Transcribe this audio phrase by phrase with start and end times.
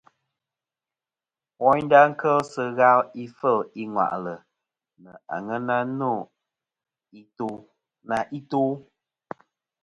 [1.63, 4.33] Woynda kel sɨ ghal ifel i ŋwà'lɨ
[5.01, 5.71] nɨ aŋen
[8.09, 8.61] na i to.